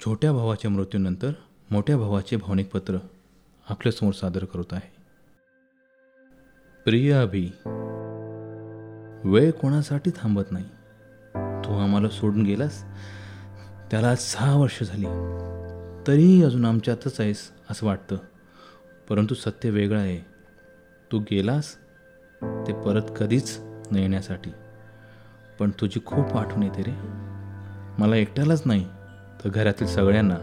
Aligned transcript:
छोट्या 0.00 0.32
भावाच्या 0.32 0.70
मृत्यूनंतर 0.70 1.30
मोठ्या 1.70 1.96
भावाचे 1.96 2.36
भावनिक 2.36 2.70
पत्र 2.70 2.98
आपल्यासमोर 3.68 4.12
सादर 4.12 4.44
करत 4.44 4.72
आहे. 4.72 4.92
प्रिय 6.84 7.12
अभि 7.12 7.50
वेळ 9.24 9.50
कोणासाठी 9.50 10.10
थांबत 10.10 10.42
नाही? 10.50 10.64
तू 11.34 11.78
आम्हाला 11.78 12.08
सोडून 12.08 12.42
गेलास? 12.42 12.84
त्याला 13.90 14.16
सहा 14.16 14.56
वर्ष 14.56 14.82
झाली. 14.82 15.06
तरीही 16.06 16.42
अजून 16.44 16.64
आमच्यातच 16.64 17.20
आहेस 17.20 17.50
असं 17.70 17.86
वाटतं. 17.86 18.16
परंतु 19.08 19.34
सत्य 19.34 19.70
वेगळं 19.70 20.00
आहे. 20.00 20.18
तू 21.12 21.18
गेलास 21.18 21.74
ते 22.42 22.72
परत 22.72 23.02
कधीच 23.16 23.58
न 23.92 23.96
येण्यासाठी 23.96 24.50
पण 25.58 25.70
तुझी 25.70 26.00
खूप 26.06 26.36
आठवण 26.36 26.62
येते 26.62 26.82
रे. 26.82 26.92
मला 27.98 28.16
एकट्यालाच 28.16 28.62
नाही. 28.64 28.88
तर 29.44 29.48
घरातील 29.48 29.86
सगळ्यांना 29.86 30.36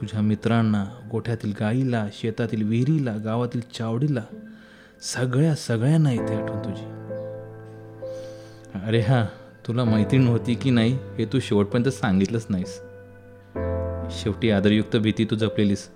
तुझ्या 0.00 0.20
मित्रांना 0.20 0.84
गोठ्यातील 1.10 1.52
गाईला 1.60 2.06
शेतातील 2.12 2.68
विहिरीला 2.68 3.16
गावातील 3.24 3.60
चावडीला 3.74 4.22
सगळ्या 5.02 5.54
सगळ्यांना 5.54 6.12
इथे 6.12 6.34
आठवण 6.34 6.58
तुझी. 6.58 6.84
अरे 8.86 9.00
हां 9.00 9.24
तुला 9.66 9.84
माहिती 9.84 10.18
नव्हती 10.18 10.54
की 10.54 10.70
नाही 10.70 10.92
हे 10.92 11.24
तू 11.24 11.40
शेवटपर्यंत 11.40 11.88
सांगितलंच 11.88 12.46
नाहीस. 12.48 12.80
शेवटी 14.22 14.50
आदरयुक्त 14.50 14.96
भीती 14.96 15.24
तू 15.24 15.36
जपलेलीस. 15.36 15.88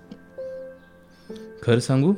खरं 1.63 1.79
सांगू 1.79 2.13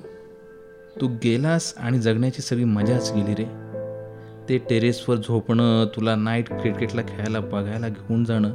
तू 1.02 1.08
गेलास 1.08 1.73
आणि 1.78 2.00
जगण्याची 2.00 2.42
सगळी 2.42 2.64
मजाच 2.64 3.12
गेली 3.16 3.36
रे. 3.36 3.46
ते 4.50 4.58
टेरेसवर 4.58 5.16
झोपणं 5.16 5.86
तुला 5.86 6.16
नाईट 6.16 6.50
क्रिकेटला 6.50 7.02
खेळायला 7.02 7.40
बघायला 7.40 7.90
घेऊन 7.90 8.23
जाणं 8.23 8.54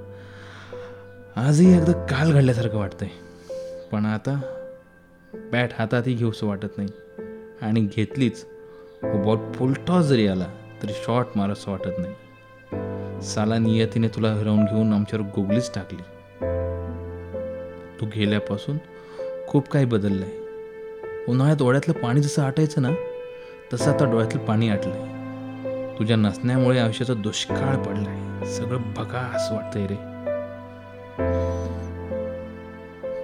आजही 1.36 1.76
एकदा 1.76 1.92
काल 1.92 2.32
घडल्यासारखं 2.32 2.78
वाटतंय. 2.78 3.08
पण 3.92 4.06
आता 4.06 4.40
बॅट 5.52 5.70
हातातही 5.78 6.14
घेऊसं 6.14 6.46
वाटत 6.46 6.76
नाही. 6.76 6.88
आणि 7.62 7.88
घेतलीच 7.96 8.46
बॉल 9.04 9.52
फुलटॉस 9.52 10.04
जरी 10.04 10.26
आला 10.26 10.46
तरी 10.82 10.92
शॉट 10.92 11.26
मारासं 11.36 11.70
वाटत 11.70 11.90
नाही. 11.98 12.14
साला 13.22 13.58
नियतीने 13.58 14.08
तुला 14.08 14.32
हरवून 14.32 14.64
घेऊन 14.64 14.92
आमच्यावर 14.92 15.24
गोगलीच 15.36 15.74
टाकली. 15.74 16.02
तू 18.00 18.06
गेल्यापासून 18.06 18.78
खूप 19.48 19.68
काही 19.68 19.84
बदललं 19.84 20.24
आहे 20.24 20.38
उन्हाळ्यात 21.28 21.58
डोळ्यातलं 21.58 21.94
पाणी 21.94 22.20
जसं 22.20 22.42
आटायचं 22.42 22.82
ना 22.82 22.90
तसं 23.72 23.92
आता 23.92 24.04
डोळ्यातलं 24.04 24.44
पाणी 24.44 24.68
आटलंय. 24.68 25.98
तुझ्या 25.98 26.16
नसण्यामुळे 26.16 26.78
आयुष्याचा 26.78 27.14
दुष्काळ 27.14 27.76
पडलाय. 27.76 28.44
सगळं 28.46 28.78
बघा 28.96 29.20
असं 29.20 29.54
वाटतंय 29.54 29.86
रे. 29.86 30.13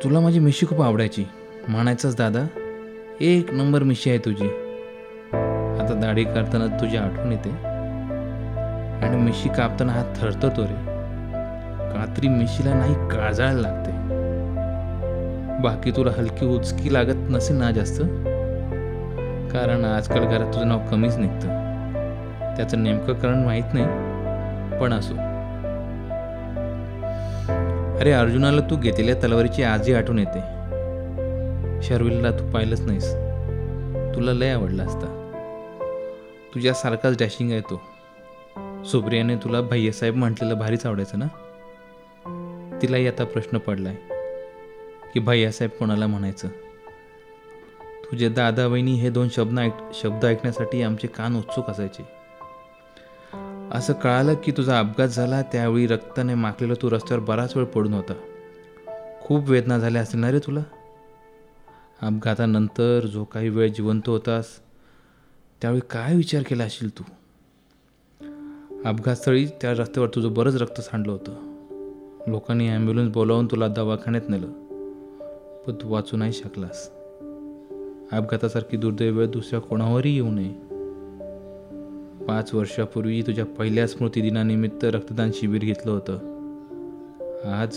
तुला 0.05 0.21
माझी 0.21 0.39
मिशी 0.39 0.67
खूप 0.67 0.83
आवडायची. 0.83 1.25
म्हणायचंच 1.69 2.17
दादा 2.17 2.47
एक 3.21 3.53
नंबर 3.53 3.83
मिशी 3.83 4.11
आहे 4.11 4.19
तुझी. 4.19 4.47
आता 5.81 6.01
दाढी 6.03 6.25
करताना 6.25 6.67
तुझी 6.67 6.97
आठवण 6.97 7.33
येते. 7.33 7.51
आणि 9.07 9.17
मिशी 9.17 9.49
कापताना 9.49 9.93
हात 9.93 10.05
थरथरतो 10.17 10.63
रे. 10.63 10.91
कात्री 11.95 12.29
मिशीला 12.29 12.75
नाही 12.75 12.95
काळजायला 12.95 13.61
लागते. 13.61 13.91
बाकी 15.63 15.91
तुला 15.91 16.11
हलकी 16.19 16.47
उचकी 16.47 16.93
लागत 16.93 17.31
नसेल 17.31 17.57
ना 17.57 17.71
जास्त? 17.71 18.03
कारण 19.53 19.85
आजकाल 19.85 20.25
घरात 20.25 20.55
तुझं 20.55 20.69
नाव 20.69 20.81
कमीच 20.91 21.17
निघतं. 21.17 21.49
त्याचं 22.57 22.83
नेमकं 22.83 23.15
कारण 23.15 23.45
माहीत 23.45 23.65
नाही. 23.73 23.87
पण 24.81 24.93
असो. 24.93 25.30
अरे 28.01 28.13
अर्जुनाला 28.13 28.61
तू 28.61 28.77
घेतलेल्या 28.77 29.15
तलवारीची 29.15 29.63
आजही 29.63 29.95
आठवण 29.95 30.19
येते. 30.19 30.41
शर्विलला 31.83 32.31
तू 32.31 32.51
पाहिलंच 32.51 32.81
नाहीस. 32.81 33.05
तुला 34.17 34.33
लय 34.33 34.49
आवडला 34.49 34.83
असता. 34.83 35.31
तुझ्यासारखाच 36.55 37.19
डॅशिंग 37.19 37.51
आहे 37.51 37.61
तो. 37.61 37.83
सुप्रियाने 38.85 39.37
तुला 39.37 39.61
भैयासाहेब 39.61 40.17
म्हटलेलं 40.17 40.55
भारीच 40.55 40.87
आवडायचं 40.87 41.19
ना? 41.19 41.27
तिलाही 42.83 43.09
आता 43.09 43.25
प्रश्न 43.25 43.59
पडलाय. 43.59 43.95
की 45.15 45.21
भैयासाहेब 45.21 45.71
कोणाला 45.71 46.07
म्हणायचं? 46.07 46.49
तुझे 48.11 48.29
दादा 48.29 48.69
बहिणी 48.69 48.95
हे 48.95 49.11
दोन 49.11 49.29
शब्द 49.29 49.59
ऐक 49.59 49.73
शब्द 49.95 50.25
ऐकण्यासाठी 50.25 50.83
आमचे 50.83 51.09
कान 51.09 51.37
उत्सुक 51.37 51.71
असायचे. 51.71 52.20
असं 53.71 53.93
कळालं 53.93 54.35
की 54.35 54.53
तुझा 54.53 54.79
अपघात 54.79 55.09
झाला 55.09 55.43
त्यावेळी 55.43 55.87
रक्ताने 55.87 56.35
माखलेलं 56.35 56.75
तू 56.83 56.91
रस्त्यावर 56.91 57.25
बराच 57.25 57.57
वेळ 57.57 57.67
पडून 57.67 57.95
होता. 57.95 58.15
खूप 59.21 59.51
वेदना 59.51 59.79
झाल्या 59.79 60.03
असतील 60.03 60.21
ना 60.21 60.31
रे 60.31 60.39
तुला? 60.39 60.61
अपघातानंतर 62.03 63.07
जो 63.07 63.25
काही 63.25 63.49
वेळ 63.49 63.73
जिवंत 63.73 64.09
होतास 64.09 64.47
त्यावेळी 65.63 65.81
काय 65.91 66.17
विचार 66.17 66.43
केला 66.43 66.65
असेल 66.65 66.99
तू? 66.99 67.03
अपघातस्थळी 68.85 69.47
त्या 69.47 69.73
रस्त्यावर 69.73 70.09
तुझं 70.15 70.35
बरंच 70.35 70.55
रक्त 70.55 70.81
सांडलं 70.81 71.13
होतं. 71.13 71.33
लोकांनी 72.27 72.69
ॲम्ब्युलन्स 72.69 73.13
बोलावून 73.13 73.47
तुला 73.47 73.69
दवाखान्यात 73.69 74.29
नेलं 74.29 74.47
पण 75.67 75.75
तू 75.75 75.93
वाचू 75.93 76.17
नाही 76.17 76.33
शकलास. 76.33 76.91
अपघातासारखी 78.13 78.77
दुर्दैव 78.77 79.17
वेळ 79.17 79.27
दुसऱ्या 79.27 79.61
कोणावरही 79.61 80.15
येऊ 80.15 80.31
नये. 80.31 80.70
पाच 82.31 82.55
वर्षापूर्वी 82.55 83.23
तुझ्या 83.23 83.45
पहिल्या 83.45 83.87
स्मृतिदिनानिमित्त 83.87 84.85
रक्तदान 84.85 85.31
शिबिर 85.35 85.61
घेतलं 85.61 85.93
होतं. 85.93 86.13
आज 87.53 87.75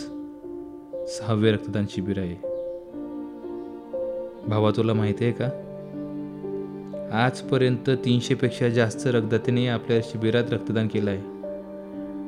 सहावे 1.08 1.52
रक्तदान 1.52 1.86
शिबिर 1.90 2.20
आहे. 2.20 2.36
भावा 4.50 4.72
तुला 4.78 4.94
माहिती 4.94 5.26
आहे 5.26 5.34
का? 5.34 5.46
आजपर्यंत 7.26 7.90
तीनशेपेक्षा 7.90 8.70
जास्त 8.70 9.08
रक्तदात्याने 9.08 9.68
आपल्या 9.68 10.00
शिबिरात 10.04 10.44
रक्तदान 10.52 10.88
केलं 10.88 11.10
आहे 11.10 11.22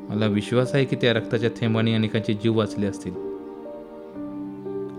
मला 0.10 0.26
विश्वास 0.26 0.76
आहे 0.76 0.86
की 0.86 0.96
त्या 0.96 1.14
रक्ताच्या 1.14 1.50
थेंबाने 1.50 1.94
अनेकांचे 1.94 2.34
जीव 2.34 2.58
वाचले 2.58 2.86
असतील. 2.86 3.14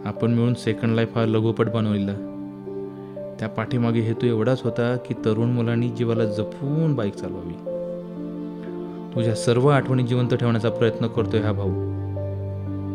आपण 0.04 0.34
मिळून 0.34 0.54
सेकंड 0.54 0.94
लाईफ 0.94 1.18
हा 1.18 1.26
लघुपट 1.26 1.68
बनवलेला. 1.68 2.32
त्या 3.40 3.48
पाठीमागे 3.48 4.00
हेतू 4.00 4.26
एवढाच 4.26 4.62
होता 4.62 4.96
की 4.96 5.14
तरुण 5.14 5.48
मुलांनी 5.50 5.88
जीवाला 5.88 6.24
जपून 6.24 6.94
बाईक 6.94 7.14
चालवावी. 7.14 7.54
तुझ्या 9.14 9.34
सर्व 9.34 9.68
आठवणी 9.68 10.02
जिवंत 10.02 10.34
ठेवण्याचा 10.34 10.70
प्रयत्न 10.70 11.06
करतोय 11.06 11.40
हा 11.40 11.52
भाऊ. 11.52 11.70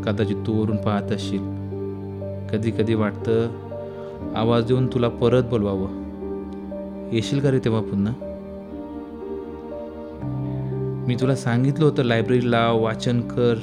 कदाचित 0.02 0.36
तू 0.48 0.64
वरून 0.64 0.78
पाहत 0.78 1.12
असशील. 1.12 1.42
कधी 2.50 2.72
कधी 2.72 2.94
वाटतं 2.94 3.48
आवाज 4.36 4.66
देऊन 4.66 4.88
तुला 4.88 5.10
परत 5.10 5.44
बोलवावं. 5.44 5.88
येशील 7.12 7.40
का 7.40 7.52
रे 7.52 7.60
तेव्हा 7.60 7.82
पुन्हा? 7.82 8.14
मी 11.08 11.16
तुला 11.16 11.36
सांगितलं 11.36 11.86
होतं 11.86 12.04
लायब्ररी 12.04 12.52
लाव 12.52 12.84
वाचन 12.84 13.22
कर. 13.22 13.56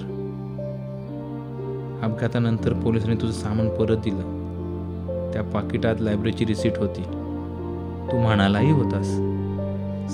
अपघातानंतर 2.02 2.72
पोलिसांनी 2.72 3.16
तुझं 3.20 3.32
सामान 3.32 3.68
परत 3.68 3.96
दिलं. 3.96 4.37
त्या 5.32 5.42
पाकिटात 5.42 5.96
लायब्ररीची 6.00 6.46
रिसीट 6.46 6.78
होती. 6.78 7.02
तू 8.12 8.18
म्हणालाही 8.18 8.70
होतास. 8.70 9.06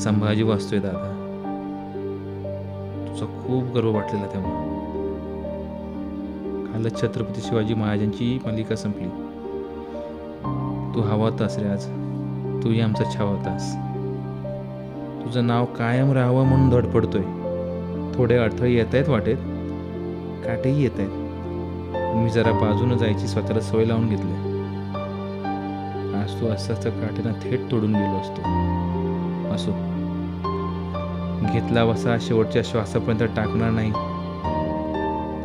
संभाजी 0.04 0.42
वाचतोय 0.42 0.78
दादा. 0.78 1.20
तुझा 3.08 3.26
खूप 3.26 3.64
गर्व 3.74 3.94
वाटलेला 3.94 4.26
तेव्हा. 4.26 4.70
कालच 6.72 7.00
छत्रपती 7.00 7.40
शिवाजी 7.40 7.74
महाराजांची 7.74 8.38
मालिका 8.44 8.76
संपली. 8.76 9.08
तू 10.94 11.00
हवा 11.00 11.28
होतास 11.28 11.58
रे 11.58 11.68
आज. 11.68 11.86
तूही 12.64 12.80
आमचा 12.80 13.04
छावा 13.04 13.30
होतास. 13.30 13.72
तुझं 15.24 15.46
नाव 15.46 15.64
कायम 15.64 16.12
राहावं 16.12 16.46
म्हणून 16.46 16.70
धडपडतोय. 16.70 17.22
थोडे 18.14 18.36
अडथळे 18.36 18.72
येत 18.72 18.94
आहेत 18.94 19.08
वाटेत. 19.08 19.36
काटेही 20.44 20.82
येत 20.82 20.98
आहेत 20.98 21.10
मी 22.16 22.30
जरा 22.30 22.52
बाजूनं 22.52 22.96
जायची 22.96 23.26
स्वतःला 23.28 23.60
सवय 23.60 23.84
लावून 23.84 24.08
घेतली. 24.08 24.53
आज 26.24 26.40
तू 26.40 26.46
असं 26.46 26.74
काठीनं 26.74 27.32
थेट 27.32 27.70
तोडून 27.70 27.94
गेलो 27.94 28.20
असतो. 28.20 28.40
असो. 29.54 29.70
घेतला 31.52 31.84
वसा 31.84 32.16
शेवटच्या 32.20 32.62
श्वासापर्यंत 32.64 33.20
टाकणार 33.36 33.70
नाही. 33.70 33.90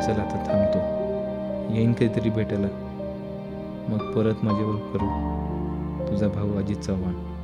चला 0.05 0.21
आता 0.21 0.43
थांबतो. 0.47 0.79
येईन 1.75 1.93
कधीतरी 1.93 2.29
भेटायला. 2.29 2.67
मग 3.89 3.97
परत 3.97 4.45
माझ्यावर 4.45 4.75
करू. 4.75 5.05
तुझा 6.07 6.27
भाऊ 6.27 6.57
अजित 6.57 6.75
चव्हाण. 6.75 7.38